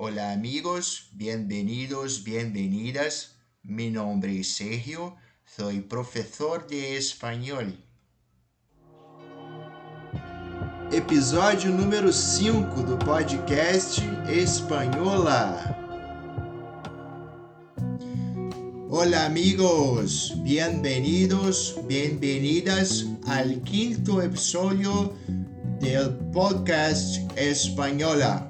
[0.00, 3.34] Hola amigos, bienvenidos, bienvenidas.
[3.64, 7.76] Mi nombre es Sergio, soy profesor de español.
[10.92, 15.76] Episódio número 5 do podcast Espanhola.
[18.88, 25.12] Hola amigos, bienvenidos, bienvenidas al quinto episodio
[25.80, 28.48] del podcast Española.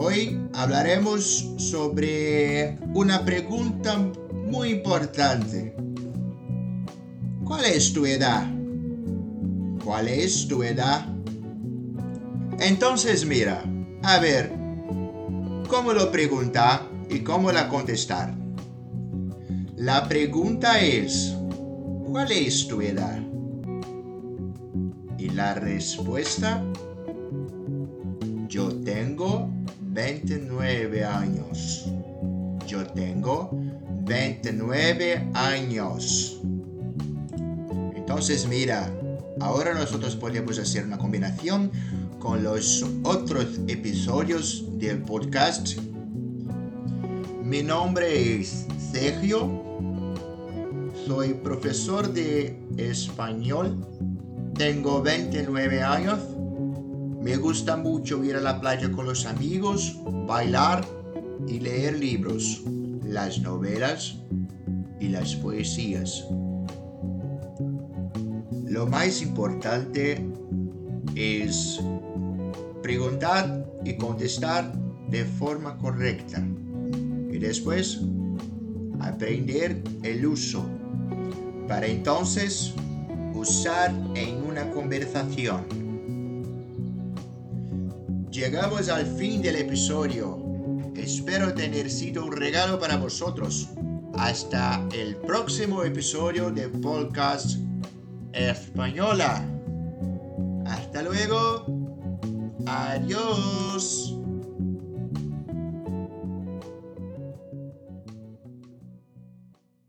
[0.00, 3.98] Hoy hablaremos sobre una pregunta
[4.46, 5.74] muy importante.
[7.44, 8.48] ¿Cuál es tu edad?
[9.84, 11.04] ¿Cuál es tu edad?
[12.60, 13.64] Entonces mira,
[14.04, 14.52] a ver,
[15.68, 18.36] ¿cómo lo preguntar y cómo la contestar?
[19.74, 21.34] La pregunta es,
[22.06, 23.18] ¿cuál es tu edad?
[25.18, 26.62] Y la respuesta,
[30.08, 31.84] 29 años.
[32.66, 33.50] Yo tengo
[34.04, 36.40] 29 años.
[37.94, 38.90] Entonces mira,
[39.38, 41.70] ahora nosotros podemos hacer una combinación
[42.18, 45.76] con los otros episodios del podcast.
[47.44, 49.66] Mi nombre es Sergio
[51.06, 53.86] soy profesor de español.
[54.54, 56.18] Tengo 29 años.
[57.20, 60.84] Me gusta mucho ir a la playa con los amigos, bailar
[61.46, 62.62] y leer libros,
[63.04, 64.16] las novelas
[65.00, 66.24] y las poesías.
[68.66, 70.24] Lo más importante
[71.14, 71.80] es
[72.82, 74.72] preguntar y contestar
[75.08, 76.46] de forma correcta.
[77.32, 78.00] Y después
[79.00, 80.64] aprender el uso
[81.66, 82.74] para entonces
[83.34, 85.87] usar en una conversación.
[88.38, 90.38] Llegamos al fin del episodio.
[90.94, 93.70] Espero tener sido un regalo para vosotros.
[94.14, 97.58] Hasta el próximo episodio de Podcast
[98.32, 99.44] Española.
[100.66, 101.66] Hasta luego.
[102.64, 104.16] Adiós.